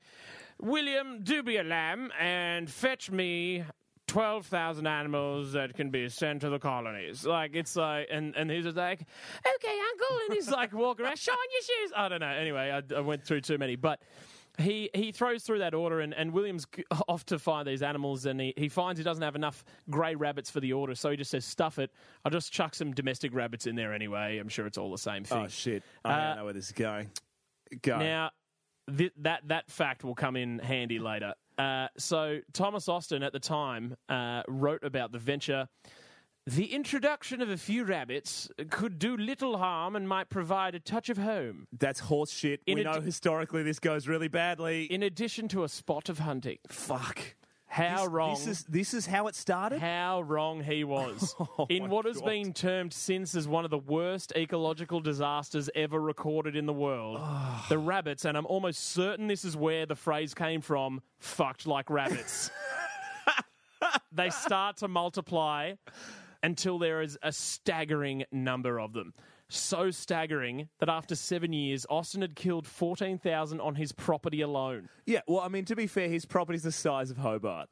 [0.58, 3.64] William, do be a lamb and fetch me.
[4.06, 7.24] 12,000 animals that can be sent to the colonies.
[7.24, 10.16] Like, it's like, and, and he's just like, okay, uncle.
[10.26, 11.92] And he's like walking around, showing your shoes.
[11.96, 12.26] I don't know.
[12.26, 13.76] Anyway, I, I went through too many.
[13.76, 14.00] But
[14.60, 16.66] he he throws through that order, and, and William's
[17.08, 20.50] off to find these animals, and he, he finds he doesn't have enough grey rabbits
[20.50, 21.90] for the order, so he just says, stuff it.
[22.24, 24.38] I'll just chuck some domestic rabbits in there anyway.
[24.38, 25.44] I'm sure it's all the same thing.
[25.44, 25.82] Oh shit!
[26.04, 27.10] I Uh, don't know where this is going.
[27.82, 27.98] Go.
[27.98, 28.30] Now,
[28.96, 31.34] th- that that fact will come in handy later.
[31.58, 35.68] Uh, so Thomas Austin at the time uh, wrote about the venture.
[36.46, 41.08] The introduction of a few rabbits could do little harm and might provide a touch
[41.08, 42.60] of home, That's horse shit.
[42.66, 44.84] In we know historically this goes really badly.
[44.84, 46.58] in addition to a spot of hunting.
[46.68, 47.36] Fuck.
[47.66, 48.34] How this, wrong.
[48.34, 49.80] This is this is how it started.
[49.80, 51.36] how wrong he was.
[51.58, 56.00] Oh in what has been termed since as one of the worst ecological disasters ever
[56.00, 57.18] recorded in the world.
[57.20, 57.64] Ah.
[57.68, 61.88] the rabbits, and I'm almost certain this is where the phrase came from fucked like
[61.90, 62.50] rabbits.
[64.12, 65.74] they start to multiply
[66.42, 69.12] until there is a staggering number of them.
[69.48, 74.88] So staggering that after seven years, Austin had killed 14,000 on his property alone.
[75.06, 75.20] yeah.
[75.26, 77.68] Well, I mean, to be fair, his property's the size of Hobart.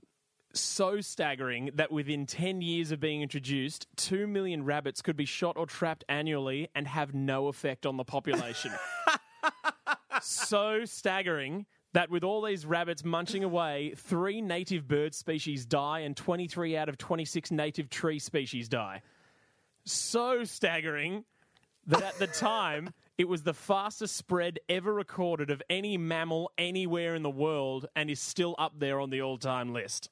[0.53, 5.57] so staggering that within 10 years of being introduced, 2 million rabbits could be shot
[5.57, 8.73] or trapped annually and have no effect on the population.
[10.23, 16.17] so staggering that with all these rabbits munching away, three native bird species die and
[16.17, 19.03] 23 out of 26 native tree species die.
[19.85, 21.25] So staggering
[21.87, 27.15] that at the time, it was the fastest spread ever recorded of any mammal anywhere
[27.15, 30.11] in the world and is still up there on the all time list.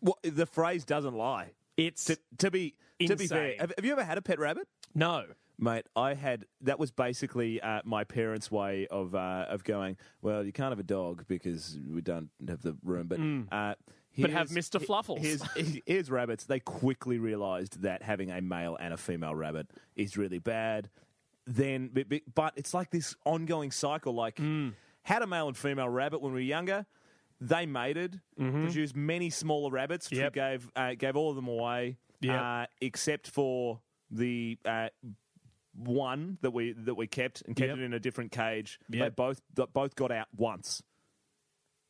[0.00, 1.52] Well, the phrase doesn't lie.
[1.76, 4.68] It's To, to be to be fair, have, have you ever had a pet rabbit?
[4.94, 5.24] no.
[5.60, 9.96] Mate, I had that was basically uh, my parents' way of uh, of going.
[10.22, 13.74] Well, you can't have a dog because we don't have the room, but uh,
[14.16, 14.22] Mm.
[14.22, 14.84] But have Mr.
[14.84, 15.20] Fluffles.
[15.20, 16.44] Here's, here's rabbits.
[16.44, 20.90] They quickly realised that having a male and a female rabbit is really bad.
[21.46, 21.90] Then,
[22.34, 24.12] but, it's like this ongoing cycle.
[24.14, 24.74] Like Mm.
[25.02, 26.86] had a male and female rabbit when we were younger.
[27.40, 30.24] They mated, produced many smaller rabbits, which Mm-hmm.
[30.24, 30.32] Yep.
[30.32, 32.40] gave uh, gave all of them away, Yep.
[32.40, 34.88] uh, except for the uh,
[35.78, 37.78] one that we that we kept and kept Yep.
[37.78, 38.78] it in a different cage.
[38.88, 39.16] They Yep.
[39.16, 40.82] both th- both got out once,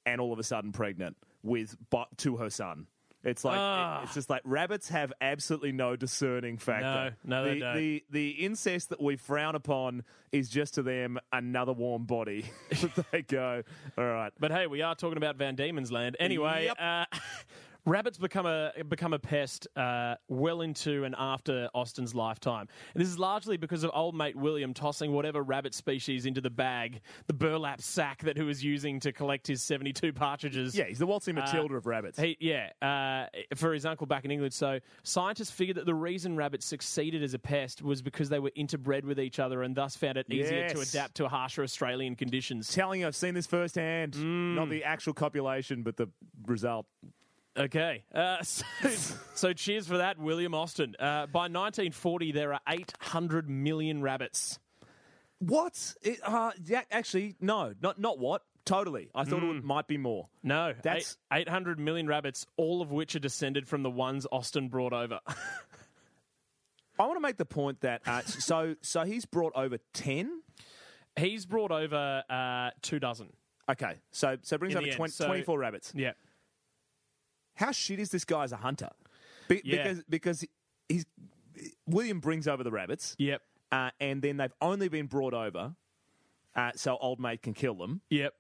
[0.07, 2.87] and all of a sudden pregnant with but to her son.
[3.25, 4.05] It's like Ah.
[4.05, 7.17] it's just like rabbits have absolutely no discerning factor.
[7.25, 7.77] No, no, they the, don't.
[7.77, 12.45] The the incest that we frown upon is just to them another warm body.
[13.11, 13.65] they go,
[13.99, 14.33] all right.
[14.39, 16.17] But hey, we are talking about Van Diemen's Land.
[16.21, 16.77] Anyway, Yep.
[16.81, 17.05] uh,
[17.89, 22.69] rabbits become a become a pest uh, well into and after Austin's lifetime.
[22.95, 26.51] And this is largely because of old mate William tossing whatever rabbit species into the
[26.51, 30.75] bag, the burlap sack that he was using to collect his seventy two partridges.
[30.75, 32.19] Yeah, he's the waltzing Matilda of rabbits.
[32.19, 34.55] He, yeah, uh, for his uncle back in England.
[34.55, 38.53] So scientists figured that the reason rabbits succeeded as a pest was because they were
[38.57, 42.73] interbred with each other and thus found it easier to adapt to harsher Australian conditions.
[42.73, 44.13] Telling you, I've seen this firsthand.
[44.13, 44.55] Mm.
[44.55, 46.09] Not the actual copulation, but the
[46.47, 46.87] result.
[47.59, 48.05] Okay.
[48.15, 48.65] Uh, so,
[49.35, 50.95] so cheers for that, William Austin.
[50.99, 54.59] Uh, by 1940, there are 800 million rabbits.
[55.41, 55.95] What?
[56.03, 58.43] It, uh, yeah, actually, no, not not what.
[58.65, 59.09] Totally.
[59.15, 59.55] I thought it Mm.
[59.55, 60.29] would, might be more.
[60.43, 64.69] No, That's- eight, 800 million rabbits, all of which are descended from the ones Austin
[64.69, 65.21] brought over.
[66.99, 70.43] I want to make the point that uh, so so he's brought over ten.
[71.17, 73.29] He's brought over uh, two dozen.
[73.71, 75.93] Okay, so so brings In over 20, so- 24 rabbits.
[75.95, 76.13] Yeah.
[77.59, 78.91] How shit is this guy as a hunter?
[79.49, 79.83] Be- Yeah.
[79.83, 80.45] Because because
[80.89, 81.05] he's
[81.87, 83.43] William brings over the rabbits, Yep.
[83.73, 85.75] uh, and then they've only been brought over,
[86.55, 88.01] uh, so old mate can kill them.
[88.11, 88.33] Yep.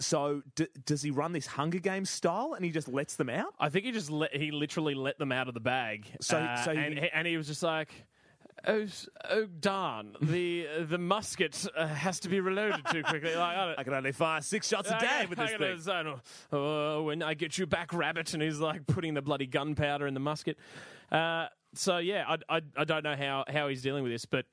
[0.00, 3.52] So d- does he run this Hunger Games style, and he just lets them out?
[3.58, 6.06] I think he just let, he literally let them out of the bag.
[6.20, 8.06] So- Uh, so he- and, and he was just like,
[8.66, 8.86] "Oh,
[9.30, 10.16] oh darn!
[10.20, 14.12] The the musket uh, has to be reloaded too quickly." Like, I, I can only
[14.12, 15.80] fire six shots a day with this I thing.
[15.80, 16.04] say,
[16.52, 20.14] Oh, when I get you back, rabbit, and he's like putting the bloody gunpowder in
[20.14, 20.58] the musket.
[21.10, 24.46] Uh, so yeah, I, I, I don't know how, how he's dealing with this, but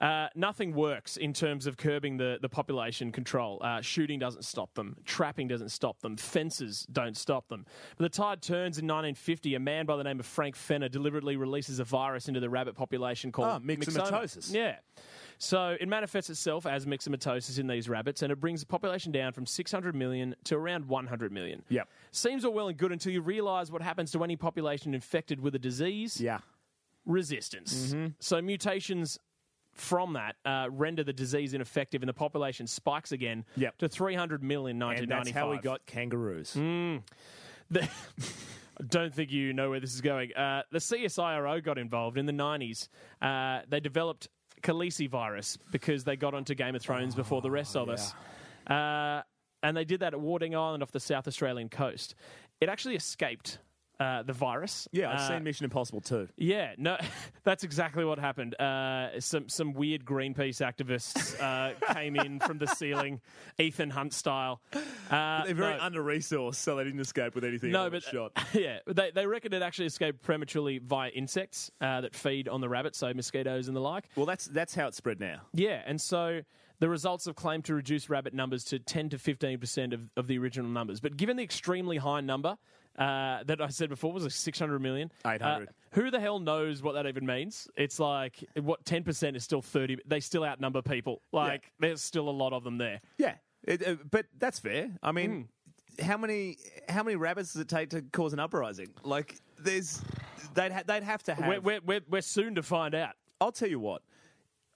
[0.00, 3.58] uh, nothing works in terms of curbing the, the population control.
[3.62, 4.96] Uh, shooting doesn't stop them.
[5.04, 6.16] Trapping doesn't stop them.
[6.16, 7.66] Fences don't stop them.
[7.96, 9.54] But the tide turns in 1950.
[9.54, 12.74] A man by the name of Frank Fenner deliberately releases a virus into the rabbit
[12.76, 14.52] population called Ah, myxomatosis.
[14.54, 14.76] Yeah.
[15.38, 19.32] So it manifests itself as myxomatosis in these rabbits, and it brings the population down
[19.32, 21.62] from 600 million to around 100 million.
[21.68, 21.88] Yep.
[22.10, 25.54] Seems all well and good until you realise what happens to any population infected with
[25.54, 26.38] a disease Yeah.
[27.06, 27.94] resistance.
[28.20, 29.18] So mutations
[29.80, 33.78] from that uh, render the disease ineffective, and the population spikes again Yep.
[33.78, 36.52] to 300 million in And that's how we got kangaroos.
[36.52, 37.02] The-
[38.80, 40.32] I don't think you know where this is going.
[40.34, 42.88] Uh, the CSIRO got involved in the 90s.
[43.20, 44.28] Uh, they developed
[44.62, 48.14] Khaleesi virus because they got onto Game of Thrones before the rest of us.
[48.68, 49.22] Uh,
[49.64, 52.14] and they did that at Wardang Island off the South Australian coast.
[52.60, 53.58] It actually escaped
[54.00, 54.86] uh, the virus.
[54.92, 56.28] Yeah, I've Uh, seen Mission Impossible too.
[56.36, 56.96] Yeah, no,
[57.44, 58.54] that's exactly what happened.
[58.60, 63.20] Uh, some some weird Greenpeace activists uh, came in from the ceiling,
[63.58, 64.60] Ethan Hunt style.
[65.10, 65.82] Uh, They're very no.
[65.82, 67.72] under resourced, so they didn't escape with anything.
[67.72, 68.32] No, but shot.
[68.52, 72.68] yeah, they they reckon it actually escaped prematurely via insects uh, that feed on the
[72.68, 74.08] rabbits, so mosquitoes and the like.
[74.16, 75.40] Well, that's that's how it's spread now.
[75.52, 76.42] Yeah, and so
[76.80, 80.28] the results have claimed to reduce rabbit numbers to 10 to 15 percent of, of
[80.28, 81.00] the original numbers.
[81.00, 82.56] But given the extremely high number
[82.98, 85.68] uh, that I said before was like 600 million, 800.
[85.68, 87.68] uh, who the hell knows what that even means?
[87.76, 89.98] It's like what 10 percent is still 30.
[90.06, 91.22] They still outnumber people.
[91.32, 93.00] Like there's still a lot of them there.
[93.16, 94.90] Yeah, it, uh, but that's fair.
[95.02, 95.48] I mean,
[95.98, 96.04] Hmm.
[96.04, 98.88] how many how many rabbits does it take to cause an uprising?
[99.02, 100.02] Like, there's
[100.54, 101.46] they'd ha- they'd have to have.
[101.48, 103.14] We're, we're, we're, we're soon to find out.
[103.40, 104.02] I'll tell you what,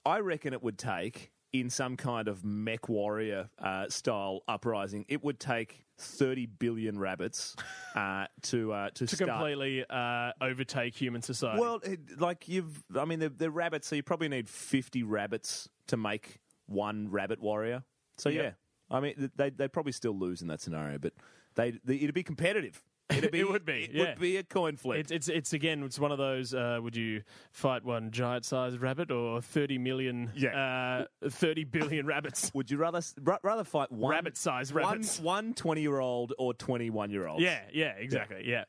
[0.05, 5.05] I reckon it would take in some kind of mech warrior uh, style uprising.
[5.07, 7.55] It would take thirty billion rabbits
[7.95, 9.29] uh, to uh, to, To start.
[9.29, 11.59] completely uh, overtake human society.
[11.61, 15.69] Well, it, like you've, I mean, they're, they're rabbits, so you probably need 50 rabbits
[15.87, 17.83] to make one rabbit warrior.
[18.17, 18.43] So, Yep.
[18.43, 21.13] yeah, I mean, they, they'd probably still lose in that scenario, but
[21.55, 22.81] they, they it'd be competitive.
[23.09, 24.09] It'd be, It would be, It yeah.
[24.09, 24.99] would be a coin flip.
[24.99, 26.53] It's, it's it's again it's one of those.
[26.53, 30.31] Uh, would you fight one giant sized rabbit or thirty million?
[30.35, 31.05] Yeah.
[31.23, 32.51] uh, thirty billion rabbits.
[32.55, 33.01] would you rather
[33.43, 35.19] rather fight one Rabbit-sized one- rabbits.
[35.19, 37.41] one 20 year old or 21 year old?
[37.41, 38.43] Yeah, yeah, exactly.
[38.45, 38.63] Yeah,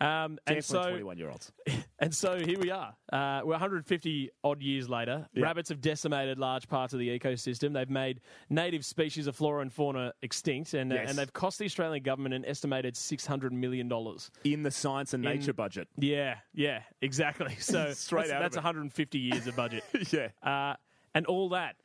[0.00, 1.52] um, and so 21 year olds.
[1.98, 2.94] and so here we are.
[3.12, 5.28] Uh, we're 150 odd years later.
[5.34, 5.44] Yeah.
[5.44, 7.74] Rabbits have decimated large parts of the ecosystem.
[7.74, 11.64] They've made native species of flora and fauna extinct, and uh, and they've cost the
[11.66, 14.30] Australian government an estimated 600 million dollars.
[14.44, 15.88] In the science and nature budget.
[15.98, 17.56] Yeah, yeah, exactly.
[17.60, 18.64] So Straight that's, out that's it.
[18.64, 19.84] 150 years of budget.
[20.12, 20.28] yeah.
[20.42, 20.74] Uh,
[21.14, 21.76] and all that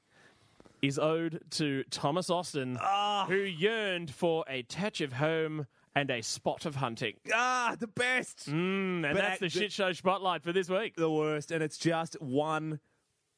[0.81, 3.25] is owed to Thomas Austin, Ah.
[3.27, 7.13] who yearned for a touch of home and a spot of hunting.
[7.33, 8.49] ah, the best.
[8.49, 10.95] Mm, and But that's the shit show spotlight for this week.
[10.95, 12.79] the worst, and it's just one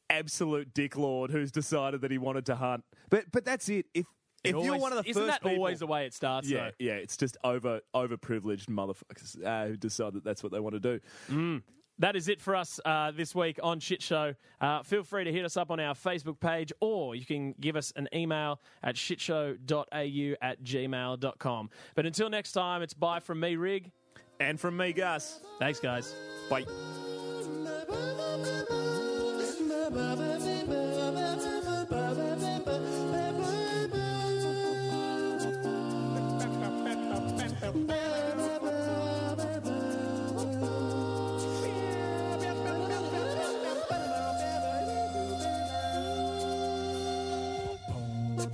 [0.10, 2.84] absolute dick lord who's decided that he wanted to hunt.
[3.10, 3.86] But but that's it.
[3.94, 4.06] If
[4.44, 6.14] if It you're always- one of the isn't first that people, always the way it
[6.14, 6.50] starts?
[6.50, 10.82] yeah yeah, it's just over overprivileged motherfuckers uh, who decide that that's what they want
[10.82, 11.00] to
[11.30, 11.62] do.
[12.00, 14.36] That is it for us uh, this week on Shit Show.
[14.62, 17.76] Uh, feel free to hit us up on our Facebook page or you can give
[17.76, 21.70] us an email at shitshow.au at gmail.com.
[21.96, 23.92] But until next time, it's bye from me, Rig.
[24.40, 26.14] And from me, Gus, Thanks, guys.
[26.50, 26.66] bye.
[29.90, 30.68] Ba-ba-ba-ba.